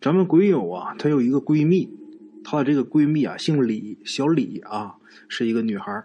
[0.00, 1.88] 咱们鬼友啊，她有一个闺蜜，
[2.42, 4.96] 她的这个闺蜜啊姓李，小李啊
[5.28, 6.04] 是一个女孩。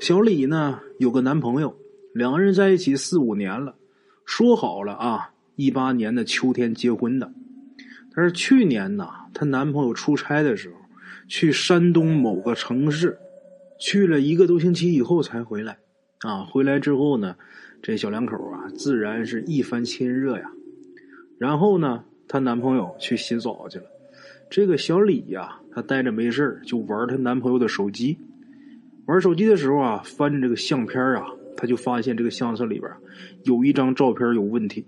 [0.00, 1.76] 小李呢有个男朋友，
[2.12, 3.74] 两个人在一起四五年了，
[4.24, 7.32] 说好了啊，一八年的秋天结婚的。
[8.14, 10.76] 但是去年呢，她男朋友出差的时候，
[11.26, 13.18] 去山东某个城市，
[13.78, 15.78] 去了一个多星期以后才回来。
[16.20, 17.36] 啊，回来之后呢，
[17.82, 20.52] 这小两口啊，自然是一番亲热呀。
[21.38, 23.84] 然后呢，她男朋友去洗澡去了。
[24.50, 28.18] 这个小李呀，她待着没事就玩她男朋友的手机。
[29.06, 32.90] 玩手机的时候啊，翻着这个相片啊，她就发现这个相册里边
[33.44, 34.84] 有一张照片有问题。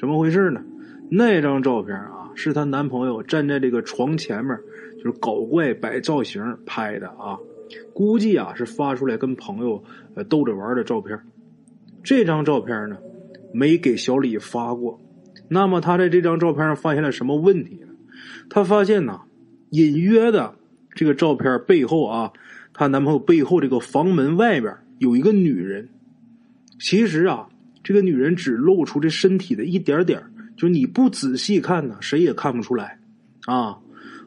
[0.00, 0.62] 怎么回事呢？
[1.10, 4.58] 那张照片啊，是她男朋友站在这个床前面，
[4.96, 7.38] 就是搞怪摆造型拍的啊。
[7.92, 9.82] 估计啊是发出来跟朋友
[10.14, 11.18] 呃逗着玩的照片。
[12.02, 12.98] 这张照片呢
[13.52, 15.00] 没给小李发过。
[15.48, 17.88] 那么他在这张照片上发现了什么问题呢？
[18.48, 19.22] 他发现呐，
[19.70, 20.54] 隐约的
[20.94, 22.32] 这个照片背后啊，
[22.72, 25.88] 她男朋友背后这个房门外边有一个女人。
[26.78, 27.48] 其实啊，
[27.82, 30.22] 这个女人只露出这身体的一点点，
[30.56, 32.98] 就你不仔细看呢，谁也看不出来
[33.46, 33.78] 啊。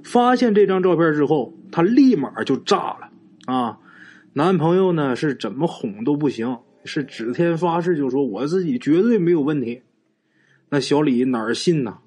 [0.03, 3.09] 发现这张照片之后，他立马就炸了。
[3.45, 3.79] 啊，
[4.33, 9.81] 男朋友呢是怎么哄都不行，是指天发誓就说我自己绝对没有问题。
[10.69, 11.97] 那小李哪儿信呢？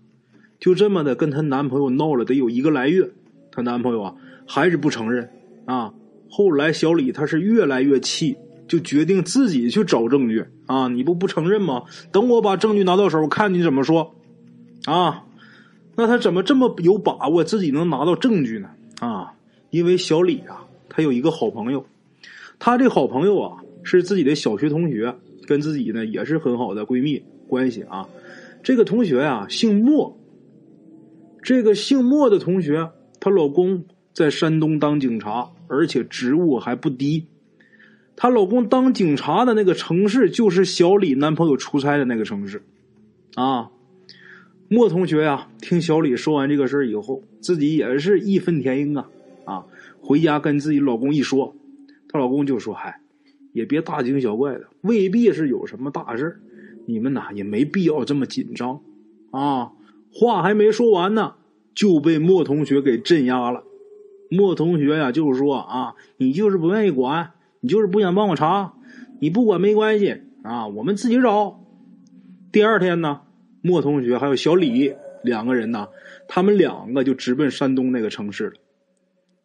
[0.58, 3.10] 就这么的跟她男朋友闹了得有一个来月，
[3.50, 4.14] 她男朋友啊
[4.46, 5.30] 还是不承认
[5.64, 5.94] 啊。
[6.28, 8.36] 后来小李他是越来越气，
[8.68, 10.88] 就决定自己去找证据啊！
[10.88, 11.82] 你不不承认吗？
[12.12, 14.14] 等我把证据拿到手，看你怎么说
[14.84, 15.24] 啊？
[15.96, 18.70] 那他怎么这么有把握自己能拿到证据呢？
[19.00, 19.32] 啊，
[19.70, 20.66] 因为小李啊。
[20.92, 21.86] 他有一个好朋友，
[22.58, 25.14] 他这好朋友啊是自己的小学同学，
[25.46, 28.08] 跟自己呢也是很好的闺蜜关系啊。
[28.62, 30.18] 这个同学啊姓莫，
[31.42, 37.26] 这个姓莫的同学，她老公在山东当警察，而且职务还不低。
[38.16, 42.62] 她老公当警察的那个城市就是小李男朋友出差的那个城市
[43.34, 43.70] 啊。
[44.68, 49.08] 莫同学呀，听小李说完这个事儿以后，自己也是义愤填膺啊
[49.44, 49.66] 啊。
[50.00, 51.56] 回家跟自己老公一说，
[52.08, 53.00] 她老公就说：“嗨，
[53.52, 56.40] 也别大惊小怪的，未必是有什么大事
[56.90, 58.80] 你们呐也没必要这么紧张
[59.30, 59.72] 啊。”
[60.12, 61.34] 话还没说完呢，
[61.72, 63.62] 就被莫同学给镇压了。
[64.28, 67.30] 莫同学呀，就是说啊，你就是不愿意管，
[67.60, 68.74] 你就是不想帮我查，
[69.20, 71.60] 你不管没关系啊，我们自己找。
[72.50, 73.20] 第二天呢，
[73.62, 75.86] 莫同学还有小李两个人呢，
[76.26, 78.54] 他们两个就直奔山东那个城市了。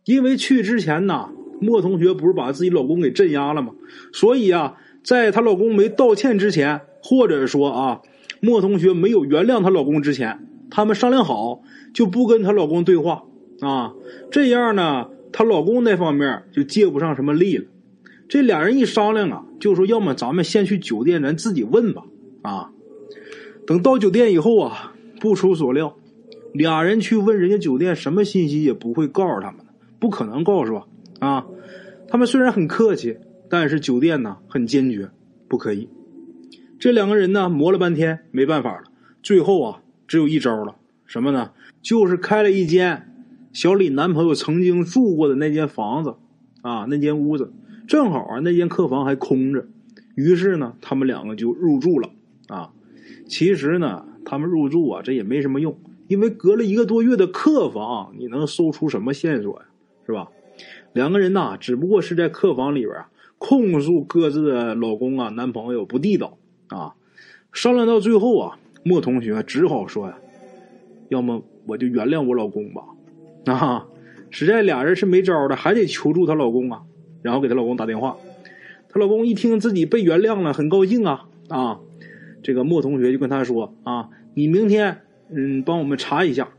[0.06, 1.30] 因为去之前呢，
[1.62, 3.74] 莫同学不是把自己老公给镇压了吗？
[4.14, 8.02] 所以啊，在她老公没道歉之前，或者说啊，
[8.40, 11.62] 莫同学没有原谅她老公之前，他们商量好
[11.94, 13.26] 就不跟她老公对话
[13.60, 13.94] 啊。
[14.32, 17.66] 这样呢，她老公那方面就借不上什么力了。
[18.28, 22.02] 这俩人一商量啊，就说要么咱们先去酒店，咱自己问吧。
[22.42, 22.72] 啊，
[23.68, 25.96] 等到酒店以后啊，不出所料，
[26.54, 29.58] 俩人去问人家酒店，什么信息也不会告诉他们。
[30.00, 30.82] 不可能告诉
[31.20, 31.46] 啊！
[32.08, 33.18] 他们虽然很客气，
[33.48, 35.10] 但是酒店呢很坚决，
[35.48, 35.88] 不可以。
[36.86, 38.84] 这两个人呢磨了半天，没办法了，
[39.24, 40.76] 最后啊只有一招了，
[41.08, 41.50] 什么呢？
[41.82, 43.12] 就是开了一间
[43.52, 46.14] 小李男朋友曾经住过的那间房子
[46.62, 47.52] 啊，那间屋子
[47.88, 49.66] 正好啊那间客房还空着，
[50.14, 52.12] 于是呢他们两个就入住了
[52.50, 52.70] 啊。
[53.28, 55.76] 其实呢他们入住啊这也没什么用，
[56.08, 59.66] 因为隔了一个多月的客房，你能搜出什么线索呀？
[60.06, 60.30] 是吧？
[60.94, 63.10] 两个人呐，只不过是在客房里边啊，
[63.40, 66.94] 控诉各自的老公啊、男朋友不地道啊。
[67.54, 70.18] 商量到最后啊，莫同学只好说呀
[71.10, 72.84] ：“要么我就原谅我老公吧。”
[73.54, 73.88] 啊，
[74.30, 76.82] 实在俩人是没招的，还得求助她老公啊。
[77.22, 78.18] 然后给她老公打电话，
[78.90, 81.80] 她老公一听自己被原谅了，很高兴啊啊！
[82.44, 86.50] 这个莫同学就跟他说：“啊，你明天嗯帮我们查一下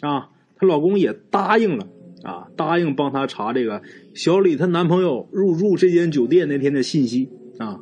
[0.00, 1.86] 啊。”她老公也答应了。
[2.22, 3.82] 啊，答应帮她查这个
[4.14, 7.80] 小李她男朋友入住这间酒店那天的信息啊。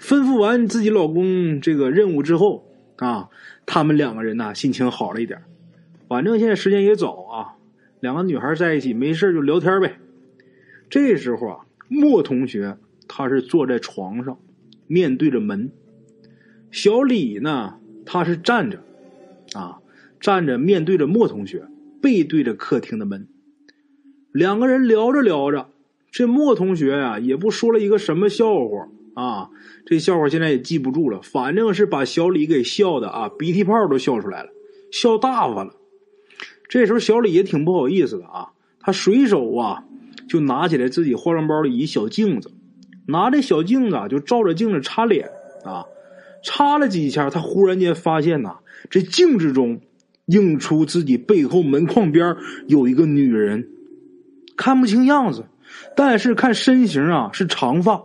[0.00, 2.66] 吩咐完自己老公这个任务之后
[2.96, 3.28] 啊，
[3.66, 5.42] 他们两个人呢心情好了一点。
[6.08, 7.54] 反正现在时间也早啊，
[8.00, 9.98] 两个女孩在一起没事就聊天呗。
[10.88, 14.38] 这时候啊，莫同学他是坐在床上，
[14.86, 15.68] 面对着门；
[16.70, 17.74] 小李呢，
[18.06, 18.82] 他是站着，
[19.52, 19.80] 啊，
[20.18, 21.66] 站着面对着莫同学，
[22.00, 23.28] 背对着客厅的门。
[24.32, 25.68] 两个人聊着聊着，
[26.10, 28.88] 这莫同学呀也不说了一个什么笑话
[29.20, 29.50] 啊，
[29.84, 31.20] 这笑话现在也记不住了。
[31.22, 34.48] 反正是把小李给笑的啊，鼻涕泡都笑出来了。
[34.90, 35.74] 笑大发了。
[36.68, 38.48] 这时候小李也挺不好意思的啊，
[38.80, 39.84] 他随手啊
[40.28, 42.50] 就拿起来自己化妆包里一小镜子，
[43.06, 45.28] 拿着小镜子就照着镜子擦脸
[45.64, 45.84] 啊，
[46.44, 48.58] 擦了几下，他忽然间发现呐，
[48.88, 49.80] 这镜子中
[50.26, 52.36] 映出自己背后门框边
[52.68, 53.68] 有一个女人，
[54.56, 55.44] 看不清样子，
[55.96, 58.02] 但是看身形啊是长发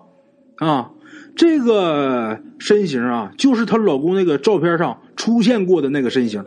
[0.58, 0.92] 啊。
[1.36, 6.46] 这个身形啊，就是她老公那个照片上出现过的那个身形。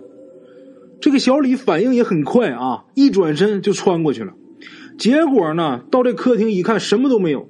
[1.01, 4.35] 这个小李反应也很快啊，一转身就穿过去了。
[4.99, 7.49] 结果呢，到这客厅一看，什么都没有。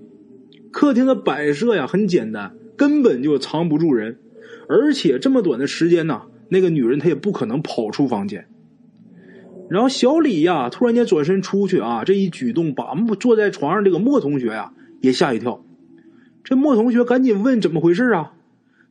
[0.71, 4.19] 客厅的摆设呀很简单，根本就藏不住人。
[4.69, 8.47] 而且这么短的时间呢，那个女人她也不可能跑出房间。
[9.71, 15.65] 然后小李呀，突然间转身出去啊，这一举动把坐在床上这个莫同学呀也吓一跳。
[16.45, 18.33] 这莫同学赶紧问怎么回事啊？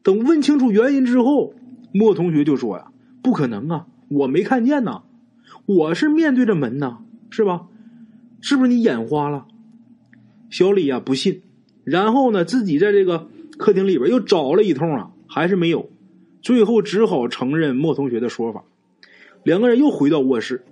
[0.04, 1.54] 等问清楚原因之后，
[1.92, 2.92] 莫同学就说呀
[3.22, 5.04] ：“不可能啊，我没看见呐，
[5.66, 7.00] 我是面对着门呐，
[7.30, 7.68] 是吧？
[8.40, 9.48] 是不是你眼花了？”
[10.50, 11.42] 小李呀不信，
[11.84, 13.28] 然后呢自己在这个
[13.58, 15.90] 客厅里边又找了一通啊，还是没有，
[16.42, 18.64] 最后只好承认莫同学的说法。
[19.44, 20.64] 两个人又回到卧室，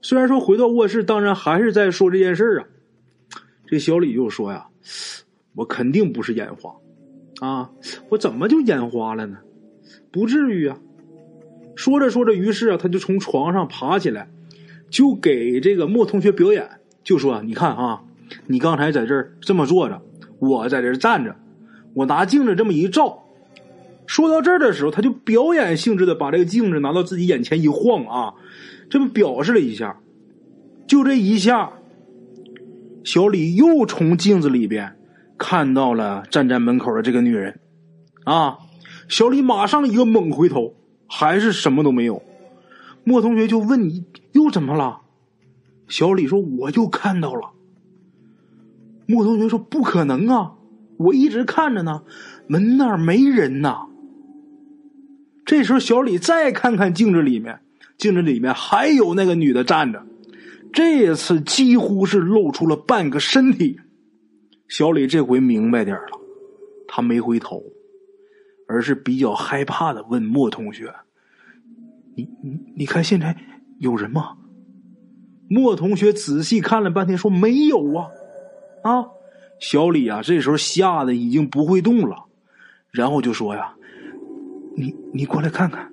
[0.00, 2.66] 虽然说回到卧室，当然还是在说这件事啊。
[3.66, 4.66] 这小李就说呀。
[5.54, 6.76] 我肯定不是眼花，
[7.46, 7.70] 啊！
[8.08, 9.38] 我怎么就眼花了呢？
[10.10, 10.78] 不至于啊！
[11.74, 14.28] 说着说着，于是啊，他就从床上爬起来，
[14.88, 16.68] 就给这个莫同学表演，
[17.04, 18.02] 就说：“你看啊，
[18.46, 20.00] 你刚才在这儿这么坐着，
[20.38, 21.36] 我在这儿站着，
[21.94, 23.18] 我拿镜子这么一照。”
[24.06, 28.34] 说到这儿的时候，他就表演性质的把这个镜子拿到自己眼前一晃啊，
[28.90, 29.98] 这么表示了一下。
[30.86, 31.72] 就这一下，
[33.04, 34.96] 小李又从镜子里边。
[35.44, 37.58] 看到了站在门口的这个女人，
[38.22, 38.58] 啊！
[39.08, 40.76] 小李马上一个猛回头，
[41.08, 42.22] 还是什么都没有。
[43.02, 45.00] 莫同学就问你又怎么了？
[45.88, 47.50] 小李说我又看到了。
[49.06, 50.52] 莫同学说不可能啊！
[50.96, 52.04] 我一直看着呢，
[52.46, 53.88] 门那儿没人呐。
[55.44, 57.58] 这时候小李再看看镜子里面，
[57.98, 60.06] 镜子里面还有那个女的站着，
[60.72, 63.80] 这次几乎是露出了半个身体。
[64.72, 66.18] 小李这回明白点了，
[66.88, 67.62] 他没回头，
[68.66, 70.94] 而是比较害怕的问莫同学
[72.16, 73.36] ：“你你你看现在
[73.80, 74.38] 有人吗？”
[75.46, 78.08] 莫同学仔细看了半天，说：“没有啊，
[78.82, 79.04] 啊！”
[79.60, 82.24] 小李啊，这时候吓得已经不会动了，
[82.90, 83.74] 然后就说：“呀，
[84.74, 85.92] 你你过来看看。”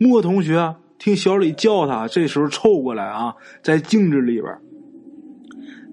[0.00, 4.58] 莫同学听小李叫他，这时候凑过来啊，在镜子里边。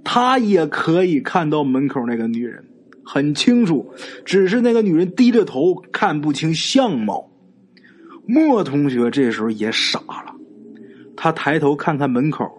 [0.04, 2.66] 他也可以看到门口那个女人，
[3.04, 3.94] 很清楚，
[4.26, 7.30] 只是那个女人低着头，看不清相貌。
[8.26, 10.36] 莫同学这时候也傻了，
[11.16, 12.50] 他抬头看看门口，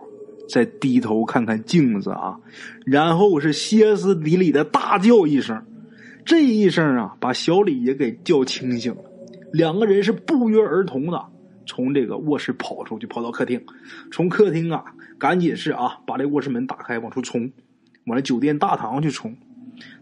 [0.48, 2.38] 再低头看看镜子啊，
[2.86, 5.62] 然后是歇斯底里的大叫一声，
[6.24, 9.02] 这一声啊，把小李也给叫清醒了。
[9.52, 11.22] 两个人是不约而同的
[11.66, 13.62] 从这个卧室跑出去，跑到客厅，
[14.10, 14.84] 从客厅啊。
[15.18, 17.50] 赶紧是啊，把这卧室门打开，往出冲，
[18.06, 19.36] 往这酒店大堂去冲。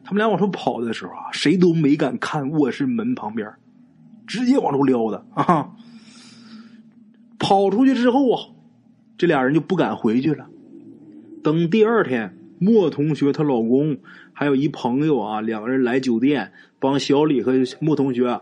[0.05, 3.55] 他们俩往出跑的时候啊，谁都没敢看卧室门旁边，
[4.27, 5.73] 直接往出撩的啊。
[7.39, 8.43] 跑出去之后啊，
[9.17, 10.47] 这俩人就不敢回去了。
[11.43, 13.99] 等第二天，莫同学她老公
[14.33, 18.41] 还有一朋友啊，两个人来酒店帮小李和莫同学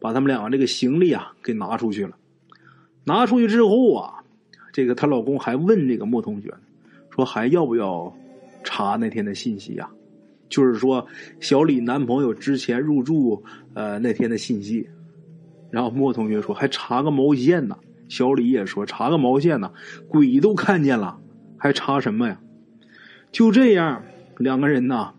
[0.00, 2.16] 把他们两个这个行李啊给拿出去了。
[3.04, 4.24] 拿出去之后啊。
[4.76, 6.58] 这个她老公还问这个莫同学呢，
[7.08, 8.14] 说还要不要
[8.62, 9.88] 查那天的信息呀？
[10.50, 11.06] 就是说
[11.40, 13.42] 小李男朋友之前入住
[13.72, 14.86] 呃那天的信息。
[15.70, 17.78] 然后莫同学说还查个毛线呢？
[18.10, 19.72] 小李也说查个毛线呢？
[20.08, 21.18] 鬼都看见了，
[21.56, 22.38] 还查什么呀？
[23.32, 24.02] 就这样，
[24.36, 25.14] 两个人呢，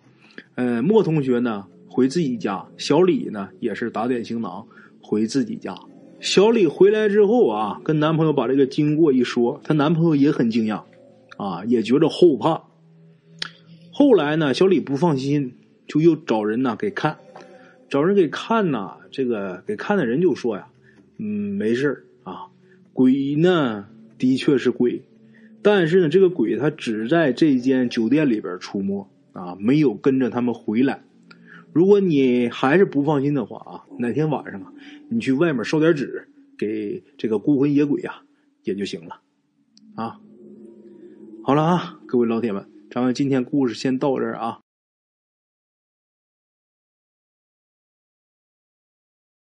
[0.54, 4.68] 呃，莫同学呢回自己家，小李呢也是打点行囊
[5.02, 5.76] 回自己家。
[6.20, 10.82] 小李回来之后啊，跟男朋友把这个经过一说，她男朋友也很惊讶，
[11.38, 12.64] 啊，也觉着后怕。
[13.92, 15.54] 后来呢，小李不放心，
[15.88, 17.18] 就又找人呢给看，
[17.88, 18.98] 找人给看呐。
[19.12, 20.68] 这个给看的人就说呀，
[21.18, 22.48] 嗯，没事啊，
[22.94, 23.86] 鬼呢
[24.18, 25.04] 的确是鬼，
[25.62, 31.04] 但是呢，这个鬼他只在这间酒店里边出没啊，没有跟着他们回来。
[31.78, 34.74] 如果你还是不放心的话啊，哪天晚上啊，
[35.10, 38.24] 你去外面烧点纸给这个孤魂野鬼啊，
[38.64, 39.22] 也就行了，
[39.94, 40.20] 啊。
[41.44, 44.62] 好了啊，各位老铁们，咱们今天故事先到这儿啊。